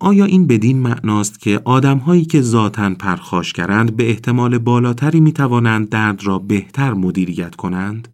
آیا 0.00 0.24
این 0.24 0.46
بدین 0.46 0.78
معناست 0.78 1.40
که 1.40 1.60
آدمهایی 1.64 2.24
که 2.24 2.40
ذاتن 2.40 2.94
پرخاشگرند 2.94 3.96
به 3.96 4.08
احتمال 4.10 4.58
بالاتری 4.58 5.20
می 5.20 5.32
توانند 5.32 5.88
درد 5.88 6.24
را 6.24 6.38
بهتر 6.38 6.94
مدیریت 6.94 7.54
کنند؟ 7.54 8.08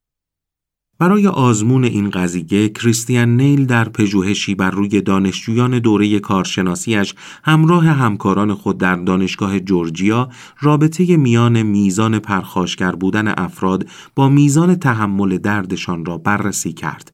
برای 0.99 1.27
آزمون 1.27 1.85
این 1.85 2.11
قضیه 2.11 2.69
کریستیان 2.69 3.37
نیل 3.37 3.67
در 3.67 3.89
پژوهشی 3.89 4.55
بر 4.55 4.71
روی 4.71 5.01
دانشجویان 5.01 5.79
دوره 5.79 6.21
کارشناسیش 6.21 7.15
همراه 7.45 7.87
همکاران 7.87 8.55
خود 8.55 8.79
در 8.79 8.97
دانشگاه 8.97 9.61
جورجیا 9.61 10.29
رابطه 10.61 11.17
میان 11.17 11.63
میزان 11.63 12.19
پرخاشگر 12.19 12.93
بودن 12.93 13.35
افراد 13.37 13.89
با 14.15 14.29
میزان 14.29 14.75
تحمل 14.75 15.39
دردشان 15.39 16.05
را 16.05 16.19
بررسی 16.19 16.73
کرد. 16.73 17.12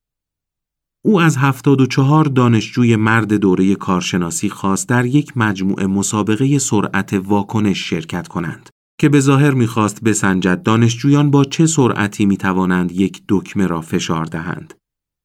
او 1.04 1.20
از 1.20 1.36
74 1.36 2.24
دانشجوی 2.24 2.96
مرد 2.96 3.32
دوره 3.32 3.74
کارشناسی 3.74 4.48
خواست 4.48 4.88
در 4.88 5.06
یک 5.06 5.36
مجموعه 5.36 5.86
مسابقه 5.86 6.58
سرعت 6.58 7.12
واکنش 7.12 7.90
شرکت 7.90 8.28
کنند 8.28 8.70
که 9.00 9.08
به 9.08 9.20
ظاهر 9.20 9.50
می‌خواست 9.50 10.04
بسنجد 10.04 10.62
دانشجویان 10.62 11.30
با 11.30 11.44
چه 11.44 11.66
سرعتی 11.66 12.26
می‌توانند 12.26 12.92
یک 12.92 13.22
دکمه 13.28 13.66
را 13.66 13.80
فشار 13.80 14.24
دهند. 14.24 14.74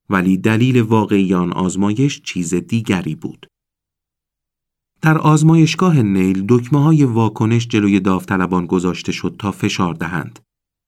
ولی 0.10 0.38
دلیل 0.38 0.82
واقعی 0.82 1.34
آن 1.34 1.54
آزمایش 1.54 2.22
چیز 2.22 2.54
دیگری 2.54 3.16
بود. 3.16 3.48
در 5.02 5.18
آزمایشگاه 5.18 6.02
نیل 6.02 6.46
دکمه 6.50 6.84
های 6.84 7.04
واکنش 7.04 7.68
جلوی 7.68 8.00
داوطلبان 8.00 8.66
گذاشته 8.66 9.12
شد 9.12 9.36
تا 9.40 9.52
فشار 9.52 9.94
دهند. 9.94 10.40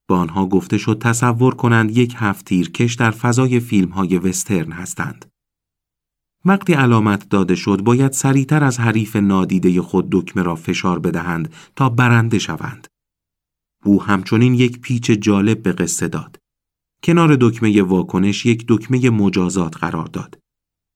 با 0.08 0.18
آنها 0.18 0.46
گفته 0.48 0.78
شد 0.78 0.98
تصور 1.02 1.56
کنند 1.56 1.98
یک 1.98 2.16
هفتیرکش 2.18 2.94
در 2.94 3.12
فضای 3.12 3.60
فیلم 3.60 3.90
های 3.90 4.18
وسترن 4.18 4.72
هستند. 4.72 5.26
وقتی 6.46 6.74
علامت 6.74 7.30
داده 7.30 7.56
شد 7.56 7.82
باید 7.82 8.12
سریعتر 8.12 8.64
از 8.64 8.80
حریف 8.80 9.16
نادیده 9.16 9.82
خود 9.82 10.08
دکمه 10.12 10.44
را 10.44 10.56
فشار 10.56 11.00
بدهند 11.00 11.54
تا 11.76 11.90
برنده 11.90 12.40
شوند. 12.40 12.88
او 13.86 14.04
همچنین 14.04 14.54
یک 14.54 14.82
پیچ 14.82 15.12
جالب 15.12 15.64
به 15.64 15.72
قصه 15.72 16.08
داد. 16.08 16.38
کنار 17.04 17.38
دکمه 17.42 17.82
واکنش 17.82 18.46
یک 18.46 18.66
دکمه 18.68 19.10
مجازات 19.10 19.78
قرار 19.78 20.06
داد. 20.06 20.40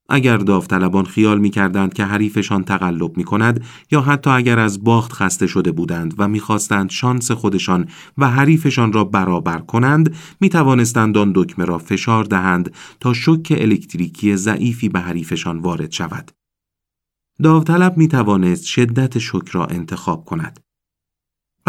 اگر 0.10 0.38
داوطلبان 0.38 1.06
خیال 1.06 1.40
می 1.40 1.50
کردند 1.50 1.94
که 1.94 2.06
حریفشان 2.06 2.64
تقلب 2.64 3.18
می 3.18 3.24
کند 3.24 3.64
یا 3.92 4.02
حتی 4.02 4.30
اگر 4.30 4.60
از 4.60 4.84
باخت 4.84 5.14
خسته 5.14 5.48
شده 5.48 5.72
بودند 5.72 6.14
و 6.18 6.28
می‌خواستند 6.28 6.90
شانس 6.90 7.32
خودشان 7.32 7.88
و 8.18 8.30
حریفشان 8.30 8.94
را 8.94 9.04
برابر 9.04 9.60
کنند 9.60 10.16
می 10.42 10.50
توانستند 10.50 11.18
آن 11.18 11.32
دکمه 11.36 11.66
را 11.66 11.78
فشار 11.78 12.24
دهند 12.24 12.74
تا 13.00 13.14
شک 13.14 13.48
الکتریکی 13.58 14.36
ضعیفی 14.36 14.90
به 14.90 15.00
حریفشان 15.00 15.60
وارد 15.60 15.92
شود. 15.92 16.32
داوطلب 17.44 17.98
می 17.98 18.08
توانست 18.08 18.66
شدت 18.66 19.18
شک 19.18 19.50
را 19.52 19.66
انتخاب 19.66 20.26
کند. 20.26 20.60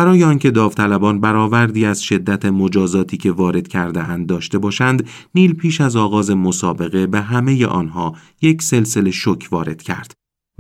برای 0.01 0.25
آنکه 0.25 0.51
داوطلبان 0.51 1.21
برآوردی 1.21 1.85
از 1.85 2.03
شدت 2.03 2.45
مجازاتی 2.45 3.17
که 3.17 3.33
وارد 3.33 3.69
کرده 3.69 4.03
اند 4.03 4.27
داشته 4.27 4.59
باشند 4.59 5.09
نیل 5.35 5.53
پیش 5.53 5.81
از 5.81 5.97
آغاز 5.97 6.31
مسابقه 6.31 7.07
به 7.07 7.21
همه 7.21 7.67
آنها 7.67 8.17
یک 8.43 8.63
سلسله 8.63 9.11
شک 9.11 9.49
وارد 9.51 9.83
کرد 9.83 10.13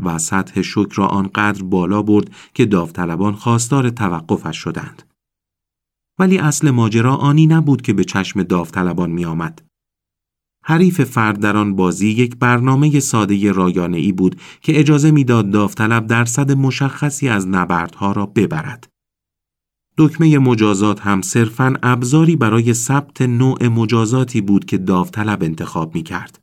و 0.04 0.18
سطح 0.18 0.62
شک 0.62 0.92
را 0.94 1.06
آنقدر 1.06 1.62
بالا 1.62 2.02
برد 2.02 2.30
که 2.54 2.66
داوطلبان 2.66 3.32
خواستار 3.32 3.90
توقفش 3.90 4.56
شدند 4.56 5.02
ولی 6.18 6.38
اصل 6.38 6.70
ماجرا 6.70 7.16
آنی 7.16 7.47
نبود 7.47 7.82
که 7.82 7.92
به 7.92 8.04
چشم 8.04 8.42
داوطلبان 8.42 9.11
می 9.11 9.25
آمد. 9.25 9.62
حریف 10.64 11.04
فرد 11.04 11.40
در 11.40 11.56
آن 11.56 11.76
بازی 11.76 12.09
یک 12.09 12.37
برنامه 12.37 13.00
ساده 13.00 13.52
رایانه 13.52 13.99
ای 13.99 14.12
بود 14.12 14.40
که 14.61 14.80
اجازه 14.80 15.11
می‌داد 15.11 15.50
داوطلب 15.50 16.06
درصد 16.06 16.52
مشخصی 16.52 17.28
از 17.28 17.49
نبردها 17.49 18.12
را 18.12 18.26
ببرد. 18.26 18.90
دکمه 19.99 20.38
مجازات 20.38 21.00
هم 21.00 21.23
صرفاً 21.23 21.75
ابزاری 21.82 22.37
برای 22.37 22.75
ثبت 22.75 23.23
نوع 23.23 23.68
مجازاتی 23.68 24.40
بود 24.40 24.64
که 24.64 24.78
داوطلب 24.78 25.42
انتخاب 25.42 25.94
می 25.94 26.02
کرد. 26.02 26.40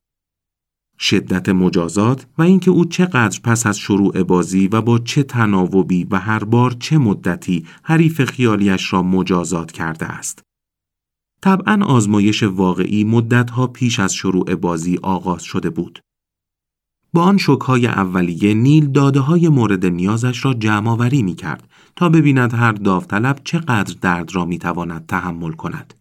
شدت 0.99 1.49
مجازات 1.49 2.27
و 2.37 2.41
اینکه 2.41 2.71
او 2.71 2.85
چقدر 2.85 3.39
پس 3.43 3.67
از 3.67 3.79
شروع 3.79 4.23
بازی 4.23 4.67
و 4.67 4.81
با 4.81 4.99
چه 4.99 5.23
تناوبی 5.23 6.07
و 6.11 6.19
هر 6.19 6.43
بار 6.43 6.71
چه 6.71 6.97
مدتی 6.97 7.65
حریف 7.83 8.23
خیالیش 8.23 8.93
را 8.93 9.03
مجازات 9.03 9.71
کرده 9.71 10.05
است. 10.05 10.41
طبعا 11.41 11.85
آزمایش 11.85 12.43
واقعی 12.43 13.03
مدتها 13.03 13.67
پیش 13.67 13.99
از 13.99 14.13
شروع 14.13 14.55
بازی 14.55 14.99
آغاز 15.01 15.43
شده 15.43 15.69
بود. 15.69 15.99
با 17.17 17.23
آن 17.23 17.37
شکهای 17.37 17.87
اولیه 17.87 18.53
نیل 18.53 18.91
داده 18.91 19.19
های 19.19 19.49
مورد 19.49 19.85
نیازش 19.85 20.45
را 20.45 20.53
جمع 20.53 20.89
آوری 20.89 21.21
می 21.23 21.35
کرد 21.35 21.69
تا 21.95 22.09
ببیند 22.09 22.53
هر 22.53 22.71
داوطلب 22.71 23.39
چقدر 23.43 23.95
درد 24.01 24.35
را 24.35 24.45
می 24.45 24.57
تواند 24.57 25.05
تحمل 25.05 25.51
کند. 25.51 25.93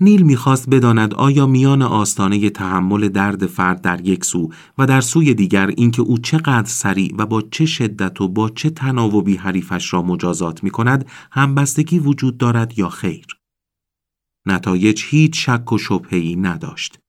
نیل 0.00 0.22
می‌خواست 0.22 0.70
بداند 0.70 1.14
آیا 1.14 1.46
میان 1.46 1.82
آستانه 1.82 2.50
تحمل 2.50 3.08
درد 3.08 3.46
فرد 3.46 3.80
در 3.80 4.06
یک 4.06 4.24
سو 4.24 4.50
و 4.78 4.86
در 4.86 5.00
سوی 5.00 5.34
دیگر 5.34 5.66
اینکه 5.66 6.02
او 6.02 6.18
چقدر 6.18 6.68
سریع 6.68 7.14
و 7.18 7.26
با 7.26 7.42
چه 7.42 7.66
شدت 7.66 8.20
و 8.20 8.28
با 8.28 8.48
چه 8.48 8.70
تناوبی 8.70 9.36
حریفش 9.36 9.92
را 9.92 10.02
مجازات 10.02 10.64
می 10.64 10.70
کند 10.70 11.06
همبستگی 11.30 11.98
وجود 11.98 12.38
دارد 12.38 12.78
یا 12.78 12.88
خیر. 12.88 13.26
نتایج 14.46 15.02
هیچ 15.04 15.46
شک 15.46 15.72
و 15.72 15.78
شبهی 15.78 16.36
نداشت. 16.36 17.01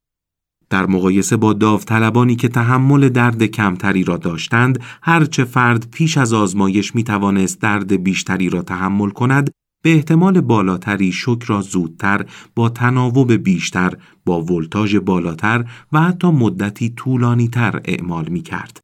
در 0.73 0.85
مقایسه 0.85 1.37
با 1.37 1.53
داوطلبانی 1.53 2.35
که 2.35 2.47
تحمل 2.47 3.09
درد 3.09 3.43
کمتری 3.43 4.03
را 4.03 4.17
داشتند، 4.17 4.79
هرچه 5.01 5.43
فرد 5.43 5.87
پیش 5.91 6.17
از 6.17 6.33
آزمایش 6.33 6.95
می 6.95 7.03
توانست 7.03 7.61
درد 7.61 8.03
بیشتری 8.03 8.49
را 8.49 8.61
تحمل 8.61 9.09
کند، 9.09 9.51
به 9.83 9.93
احتمال 9.93 10.41
بالاتری 10.41 11.11
شک 11.11 11.43
را 11.43 11.61
زودتر 11.61 12.25
با 12.55 12.69
تناوب 12.69 13.33
بیشتر 13.33 13.93
با 14.25 14.41
ولتاژ 14.41 14.95
بالاتر 14.95 15.65
و 15.91 16.01
حتی 16.01 16.27
مدتی 16.27 16.89
طولانی 16.89 17.47
تر 17.47 17.81
اعمال 17.85 18.27
می 18.29 18.41
کرد. 18.41 18.79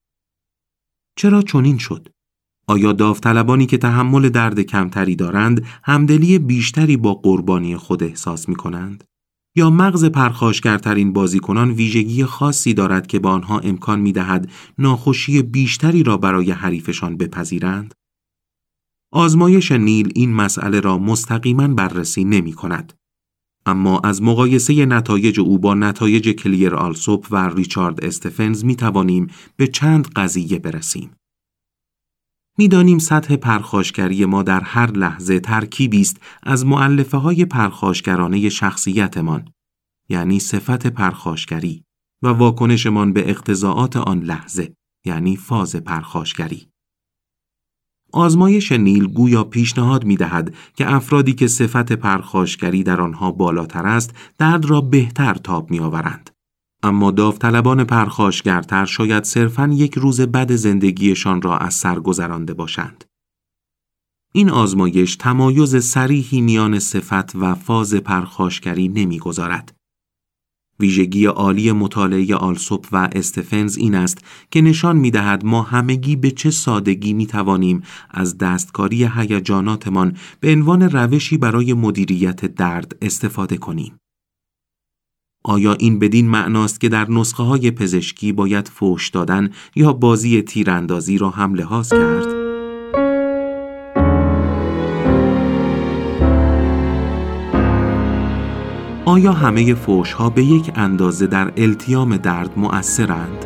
چرا 1.17 1.41
چنین 1.41 1.77
شد؟ 1.77 2.10
آیا 2.67 2.93
داوطلبانی 2.93 3.65
که 3.65 3.77
تحمل 3.77 4.29
درد 4.29 4.62
کمتری 4.62 5.15
دارند 5.15 5.65
همدلی 5.84 6.39
بیشتری 6.39 6.98
با 6.98 7.13
قربانی 7.13 7.77
خود 7.77 8.03
احساس 8.03 8.50
می 8.50 8.55
کنند؟ 8.55 9.03
یا 9.60 9.70
مغز 9.70 10.06
پرخاشگرترین 10.06 11.13
بازیکنان 11.13 11.72
ویژگی 11.72 12.25
خاصی 12.25 12.74
دارد 12.74 13.08
که 13.08 13.20
با 13.20 13.32
آنها 13.32 13.60
امکان 13.60 14.00
می 14.00 14.12
دهد 14.12 14.51
ناخوشی 14.78 15.42
بیشتری 15.42 16.04
را 16.04 16.18
برای 16.18 16.51
حریفشان 16.51 17.18
بپذیرند؟ 17.18 17.94
آزمایش 19.12 19.72
نیل 19.72 20.12
این 20.16 20.34
مسئله 20.34 20.80
را 20.80 20.98
مستقیما 20.98 21.68
بررسی 21.68 22.24
نمی 22.24 22.54
کند. 22.54 22.94
اما 23.66 24.00
از 24.04 24.22
مقایسه 24.22 24.86
نتایج 24.86 25.39
او 25.39 25.60
با 25.60 25.74
نتایج 25.74 26.30
کلیر 26.30 26.75
آلسوپ 26.75 27.28
و 27.32 27.50
ریچارد 27.50 28.06
استفنز 28.06 28.66
می 28.66 28.75
توانیم 28.75 29.28
به 29.56 29.68
چند 29.68 30.08
قضیه 30.16 30.60
برسیم. 30.60 31.12
می‌دانیم 32.60 33.00
سطح 33.00 33.36
پرخاشگری 33.36 34.25
ما 34.25 34.44
در 34.44 34.62
هر 34.62 34.92
لحظه 34.92 35.39
ترکیبی 35.39 36.01
است 36.01 36.18
از 36.44 36.66
معلفه 36.66 37.18
های 37.18 37.46
پرخاشگرانه 37.46 38.50
شخصیتمان 38.50 39.48
یعنی 40.10 40.39
صفت 40.39 40.88
پرخاشگری 40.88 41.84
و 42.24 42.28
واکنشمان 42.28 43.13
به 43.13 43.30
اقتضاعات 43.30 43.98
آن 43.98 44.20
لحظه 44.20 44.74
یعنی 45.06 45.36
فاز 45.36 45.75
پرخاشگری 45.75 46.68
آزمایش 48.13 48.72
نیل 48.72 49.08
گویا 49.08 49.44
پیشنهاد 49.44 50.06
می 50.06 50.16
دهد 50.16 50.56
که 50.75 50.94
افرادی 50.94 51.34
که 51.34 51.48
صفت 51.48 51.92
پرخاشگری 51.92 52.84
در 52.84 53.01
آنها 53.01 53.32
بالاتر 53.32 53.86
است 53.86 54.16
درد 54.38 54.66
را 54.66 54.82
بهتر 54.82 55.34
تاب 55.34 55.72
می 55.72 55.80
آورند. 55.80 56.30
اما 56.84 57.12
داوطلبان 57.12 57.84
پرخاشگرتر 57.84 58.86
شاید 58.86 59.24
صرفاً 59.24 59.70
یک 59.74 59.94
روز 59.94 60.22
بد 60.22 60.52
زندگیشان 60.52 61.42
را 61.42 61.58
از 61.58 61.74
سر 61.74 62.00
گذرانده 62.00 62.54
باشند. 62.54 63.04
این 64.34 64.50
آزمایش 64.50 65.16
تمایز 65.16 65.86
سریحی 65.86 66.42
میان 66.42 66.80
صفت 66.80 67.36
و 67.36 67.56
فاز 67.56 67.94
پرخاشگری 67.94 68.88
نمی‌گذارد. 68.88 69.76
ویژگی 70.80 71.26
عالی 71.26 71.72
مطالعه 71.72 72.36
آلسوپ 72.36 72.88
و 72.92 73.10
استفنز 73.12 73.78
این 73.78 73.96
است 73.96 74.18
که 74.52 74.62
نشان 74.62 74.98
می 74.98 75.12
دهد 75.12 75.46
ما 75.46 75.62
همگی 75.62 76.16
به 76.16 76.32
چه 76.32 76.52
سادگی 76.52 77.14
می 77.14 77.26
توانیم 77.26 77.84
از 78.10 78.38
دستکاری 78.38 79.10
هیجاناتمان 79.16 80.18
به 80.40 80.52
عنوان 80.52 80.82
روشی 80.82 81.38
برای 81.38 81.74
مدیریت 81.74 82.46
درد 82.46 82.96
استفاده 83.02 83.58
کنیم. 83.58 84.00
آیا 85.50 85.74
این 85.74 86.00
بدین 86.00 86.30
معناست 86.30 86.82
که 86.82 86.90
در 86.90 87.12
نسخه 87.12 87.44
های 87.44 87.72
پزشکی 87.72 88.32
باید 88.32 88.68
فوش 88.68 89.10
دادن 89.10 89.50
یا 89.76 89.94
بازی 89.94 90.42
تیراندازی 90.42 91.18
را 91.18 91.30
هم 91.30 91.54
لحاظ 91.54 91.94
کرد؟ 91.94 92.26
آیا 99.06 99.34
همه 99.34 99.74
فوش 99.74 100.14
ها 100.14 100.30
به 100.30 100.44
یک 100.44 100.72
اندازه 100.76 101.28
در 101.28 101.54
التیام 101.58 102.18
درد 102.18 102.60
مؤثرند؟ 102.60 103.46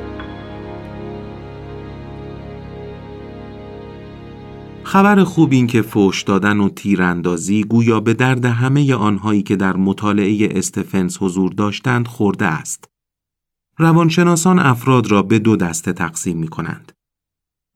خبر 4.93 5.23
خوب 5.23 5.51
این 5.51 5.67
که 5.67 5.81
فوش 5.81 6.21
دادن 6.21 6.59
و 6.59 6.69
تیراندازی 6.69 7.63
گویا 7.63 7.99
به 7.99 8.13
درد 8.13 8.45
همه 8.45 8.93
آنهایی 8.93 9.43
که 9.43 9.55
در 9.55 9.75
مطالعه 9.77 10.49
استفنس 10.57 11.17
حضور 11.21 11.51
داشتند 11.51 12.07
خورده 12.07 12.45
است. 12.45 12.89
روانشناسان 13.77 14.59
افراد 14.59 15.11
را 15.11 15.21
به 15.21 15.39
دو 15.39 15.55
دسته 15.55 15.93
تقسیم 15.93 16.37
می 16.37 16.47
کنند. 16.47 16.91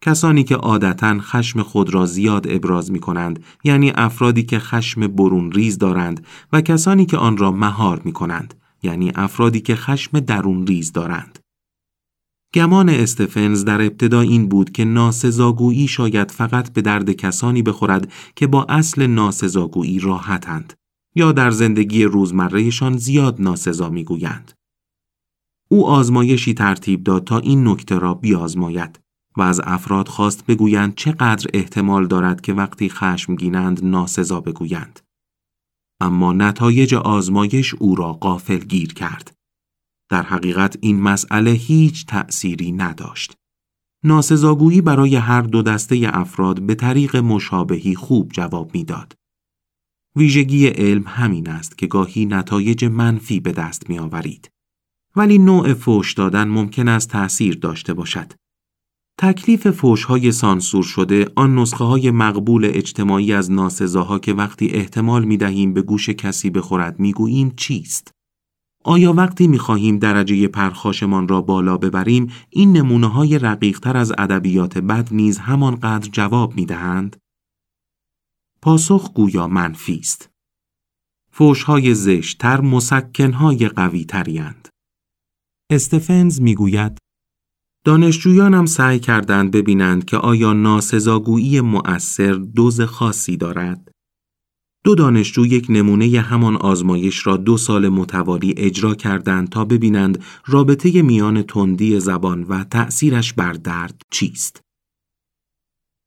کسانی 0.04 0.44
که 0.44 0.56
عادتا 0.56 1.20
خشم 1.20 1.62
خود 1.62 1.94
را 1.94 2.06
زیاد 2.06 2.46
ابراز 2.50 2.92
می 2.92 3.00
کنند 3.00 3.44
یعنی 3.64 3.92
افرادی 3.96 4.44
که 4.44 4.60
خشم 4.60 5.08
برون 5.08 5.52
ریز 5.52 5.78
دارند 5.78 6.26
و 6.54 6.62
کسانی 6.62 7.06
که 7.06 7.18
آن 7.18 7.38
را 7.38 7.52
مهار 7.52 8.02
می 8.06 8.12
کنند 8.12 8.54
یعنی 8.84 9.12
افرادی 9.16 9.60
که 9.60 9.76
خشم 9.76 10.20
درون 10.20 10.68
ریز 10.68 10.92
دارند. 10.92 11.40
گمان 12.54 12.90
استفنز 12.90 13.66
در 13.66 13.82
ابتدا 13.82 14.22
این 14.22 14.48
بود 14.50 14.72
که 14.72 14.86
ناسزاگویی 14.86 15.88
شاید 15.88 16.32
فقط 16.32 16.74
به 16.74 16.82
درد 16.82 17.12
کسانی 17.12 17.62
بخورد 17.62 18.12
که 18.36 18.48
با 18.48 18.66
اصل 18.70 19.08
ناسزاگویی 19.08 20.00
راحتند 20.00 20.74
یا 21.16 21.32
در 21.32 21.52
زندگی 21.52 22.04
روزمرهشان 22.04 22.98
زیاد 22.98 23.42
ناسزا 23.42 23.90
می‌گویند. 23.90 24.52
او 25.70 25.88
آزمایشی 25.88 26.54
ترتیب 26.54 27.04
داد 27.04 27.24
تا 27.24 27.40
این 27.40 27.68
نکته 27.68 28.00
را 28.00 28.14
بیازماید 28.14 29.00
و 29.38 29.42
از 29.42 29.62
افراد 29.64 30.08
خواست 30.08 30.46
بگویند 30.46 30.96
چقدر 30.96 31.50
احتمال 31.54 32.08
دارد 32.08 32.42
که 32.42 32.54
وقتی 32.54 32.90
خشمگینند 32.90 33.86
ناسزا 33.86 34.42
بگویند. 34.42 35.00
اما 36.02 36.34
نتایج 36.34 36.96
آزمایش 36.96 37.74
او 37.74 37.96
را 37.96 38.14
قافل 38.14 38.58
گیر 38.58 38.94
کرد. 38.94 39.37
در 40.10 40.24
حقیقت 40.24 40.78
این 40.82 41.02
مسئله 41.02 41.52
هیچ 41.52 42.06
تأثیری 42.06 42.72
نداشت. 42.72 43.34
ناسزاگویی 44.04 44.82
برای 44.82 45.16
هر 45.16 45.42
دو 45.42 45.62
دسته 45.62 46.10
افراد 46.14 46.62
به 46.62 46.76
طریق 46.76 47.16
مشابهی 47.16 47.96
خوب 47.96 48.32
جواب 48.32 48.72
می‌داد. 48.74 49.14
ویژگی 50.16 50.68
علم 50.68 51.04
همین 51.08 51.50
است 51.50 51.78
که 51.78 51.88
گاهی 51.88 52.26
نتایج 52.26 52.86
منفی 52.86 53.40
به 53.40 53.52
دست 53.52 53.90
می 53.90 54.00
آورید. 54.00 54.50
ولی 55.16 55.38
نوع 55.38 55.74
فوش 55.74 56.14
دادن 56.14 56.48
ممکن 56.48 56.88
است 56.88 57.10
تأثیر 57.10 57.56
داشته 57.56 57.94
باشد. 57.94 58.34
تکلیف 59.20 59.68
فوش 59.72 60.04
های 60.04 60.32
سانسور 60.32 60.84
شده 60.84 61.32
آن 61.36 61.56
نسخه 61.56 61.84
های 61.84 62.12
مقبول 62.12 62.66
اجتماعی 62.66 63.34
از 63.34 63.52
ناسزاها 63.52 64.20
که 64.20 64.34
وقتی 64.34 64.68
احتمال 64.68 65.26
می 65.26 65.38
دهیم 65.38 65.74
به 65.74 65.82
گوش 65.82 66.10
کسی 66.10 66.50
بخورد 66.50 67.00
می 67.00 67.14
گوییم 67.14 67.54
چیست؟ 67.56 68.12
آیا 68.88 69.14
وقتی 69.14 69.48
می 69.48 69.60
خواهیم 69.60 70.00
درجه 70.00 70.48
پرخاشمان 70.48 71.28
را 71.28 71.42
بالا 71.42 71.78
ببریم 71.78 72.32
این 72.50 72.78
نمونه 72.78 73.08
های 73.08 73.40
رقیق 73.40 73.80
تر 73.80 73.98
از 73.98 74.14
ادبیات 74.18 74.78
بد 74.78 75.08
نیز 75.12 75.38
همانقدر 75.38 76.10
جواب 76.12 76.56
می 76.56 76.66
دهند؟ 76.66 77.18
پاسخ 78.62 79.14
گویا 79.14 79.48
منفی 79.48 79.96
است. 79.96 80.30
فوش 81.32 81.64
های 81.64 81.94
زشتر 81.94 82.62
مسکن 82.62 83.34
های 83.34 83.68
قوی 83.68 84.06
تریند. 84.06 84.68
استفنز 85.72 86.42
می 86.42 86.56
گوید 86.56 86.98
دانشجویانم 87.86 88.66
سعی 88.66 89.00
کردند 89.00 89.52
ببینند 89.52 90.06
که 90.06 90.18
آیا 90.18 90.54
ناسزاگویی 90.54 91.62
مؤثر 91.62 92.34
دوز 92.34 92.82
خاصی 92.82 93.38
دارد 93.38 93.92
دو 94.84 94.96
دانشجو 94.96 95.46
یک 95.46 95.66
نمونه 95.70 96.20
همان 96.22 96.56
آزمایش 96.56 97.28
را 97.28 97.38
دو 97.38 97.58
سال 97.58 97.90
متوالی 97.90 98.54
اجرا 98.58 98.96
کردند 98.96 99.50
تا 99.50 99.66
ببینند 99.66 100.24
رابطه 100.46 101.02
میان 101.02 101.42
تندی 101.42 102.00
زبان 102.00 102.44
و 102.44 102.64
تأثیرش 102.64 103.34
بر 103.34 103.54
درد 103.54 104.02
چیست. 104.12 104.62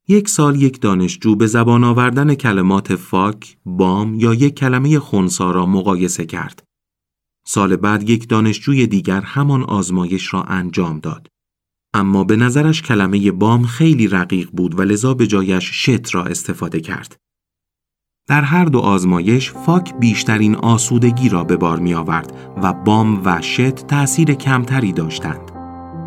یک 0.08 0.28
سال 0.28 0.62
یک 0.62 0.80
دانشجو 0.80 1.36
به 1.36 1.46
زبان 1.46 1.84
آوردن 1.84 2.34
کلمات 2.34 2.96
فاک، 2.96 3.56
بام 3.66 4.14
یا 4.14 4.34
یک 4.34 4.54
کلمه 4.54 4.98
خونسا 4.98 5.50
را 5.50 5.66
مقایسه 5.66 6.26
کرد. 6.26 6.64
سال 7.46 7.76
بعد 7.76 8.10
یک 8.10 8.28
دانشجوی 8.28 8.86
دیگر 8.86 9.20
همان 9.20 9.62
آزمایش 9.62 10.34
را 10.34 10.42
انجام 10.42 11.00
داد. 11.00 11.26
اما 11.94 12.24
به 12.24 12.36
نظرش 12.36 12.82
کلمه 12.82 13.32
بام 13.32 13.66
خیلی 13.66 14.08
رقیق 14.08 14.50
بود 14.50 14.78
و 14.78 14.82
لذا 14.82 15.14
به 15.14 15.26
جایش 15.26 15.64
شت 15.64 16.14
را 16.14 16.24
استفاده 16.24 16.80
کرد. 16.80 17.16
در 18.30 18.42
هر 18.42 18.64
دو 18.64 18.78
آزمایش 18.78 19.52
فاک 19.52 19.94
بیشترین 19.94 20.54
آسودگی 20.54 21.28
را 21.28 21.44
به 21.44 21.56
بار 21.56 21.78
می 21.78 21.94
آورد 21.94 22.32
و 22.62 22.72
بام 22.72 23.20
و 23.24 23.40
شت 23.40 23.86
تأثیر 23.86 24.34
کمتری 24.34 24.92
داشتند. 24.92 25.40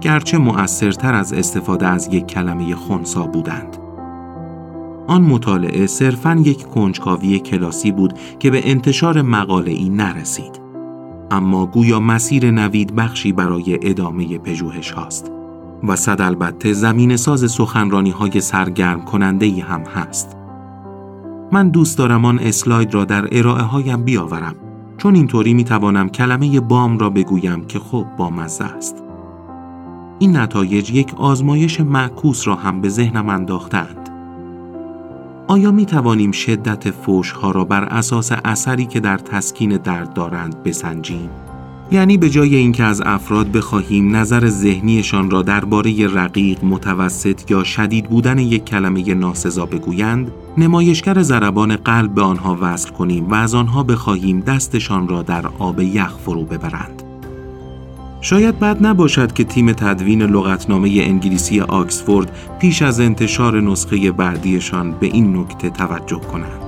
گرچه 0.02 0.38
مؤثرتر 0.38 1.14
از 1.14 1.34
استفاده 1.34 1.88
از 1.88 2.10
یک 2.12 2.28
کلمه 2.28 2.76
خونسا 2.76 3.28
بودند. 3.28 3.78
آن 5.08 5.22
مطالعه 5.22 5.88
صرفاً 5.88 6.42
یک 6.44 6.64
کنجکاوی 6.64 7.40
کلاسی 7.40 7.92
بود 7.92 8.14
که 8.40 8.50
به 8.50 8.70
انتشار 8.70 9.22
مقاله 9.22 9.72
ای 9.72 9.90
نرسید. 9.90 10.62
اما 11.32 11.66
گویا 11.66 12.00
مسیر 12.00 12.52
نوید 12.52 12.96
بخشی 12.96 13.32
برای 13.32 13.90
ادامه 13.90 14.38
پژوهش 14.38 14.92
هاست 14.92 15.32
و 15.88 15.96
صد 15.96 16.22
البته 16.22 16.74
زمین 16.74 17.16
ساز 17.16 17.52
سخنرانی 17.52 18.12
های 18.12 18.42
سرگرم 18.42 19.02
کننده 19.02 19.46
ای 19.46 19.60
هم 19.60 19.82
هست. 19.82 20.43
من 21.54 21.70
دوست 21.70 21.98
دارم 21.98 22.26
آن 22.26 22.40
اسلاید 22.40 22.94
را 22.94 23.06
در 23.06 23.28
ارائه 23.32 23.64
هایم 23.64 24.04
بیاورم 24.04 24.56
چون 24.98 25.16
اینطوری 25.16 25.54
می 25.54 25.64
توانم 25.64 26.10
کلمه 26.10 26.60
بام 26.60 26.98
را 26.98 27.10
بگویم 27.10 27.66
که 27.66 27.80
خب 27.80 28.06
بامزه 28.18 28.64
است. 28.64 29.04
این 30.20 30.38
نتایج 30.38 30.92
یک 30.92 31.14
آزمایش 31.18 31.80
معکوس 31.80 32.48
را 32.48 32.56
هم 32.56 32.82
به 32.82 32.90
ذهنم 32.90 33.30
انداختند. 33.30 34.10
آیا 35.48 35.72
می 35.72 35.86
توانیم 35.86 36.32
شدت 36.32 36.92
فوش 36.92 37.32
ها 37.32 37.52
را 37.52 37.66
بر 37.66 37.84
اساس 37.84 38.32
اثری 38.46 38.86
که 38.86 39.00
در 39.00 39.18
تسکین 39.18 39.78
درد 39.78 40.14
دارند 40.14 40.64
بسنجیم؟ 40.64 41.30
یعنی 41.92 42.18
به 42.18 42.30
جای 42.30 42.56
اینکه 42.56 42.84
از 42.84 43.02
افراد 43.06 43.52
بخواهیم 43.52 44.16
نظر 44.16 44.48
ذهنیشان 44.48 45.30
را 45.30 45.42
درباره 45.42 46.08
رقیق، 46.08 46.64
متوسط 46.64 47.52
یا 47.52 47.64
شدید 47.64 48.10
بودن 48.10 48.40
یک 48.40 48.66
کلمه 48.66 49.14
ناسزا 49.14 49.66
بگویند، 49.66 50.32
نمایشگر 50.58 51.22
ضربان 51.22 51.76
قلب 51.76 52.14
به 52.14 52.22
آنها 52.22 52.58
وصل 52.62 52.90
کنیم 52.90 53.30
و 53.30 53.34
از 53.34 53.56
آنها 53.56 53.84
بخواهیم 53.84 54.40
دستشان 54.40 55.08
را 55.08 55.22
در 55.22 55.48
آب 55.60 55.80
یخ 55.80 56.18
فرو 56.18 56.44
ببرند. 56.44 57.04
شاید 58.22 58.60
بد 58.60 58.86
نباشد 58.86 59.34
که 59.34 59.44
تیم 59.44 59.72
تدوین 59.72 60.22
لغتنامه 60.22 60.90
انگلیسی 60.90 61.62
آکسفورد 61.62 62.38
پیش 62.60 62.82
از 62.82 63.00
انتشار 63.00 63.62
نسخه 63.62 64.12
بعدیشان 64.12 64.92
به 64.92 65.06
این 65.06 65.38
نکته 65.38 65.70
توجه 65.70 66.20
کنند. 66.20 66.63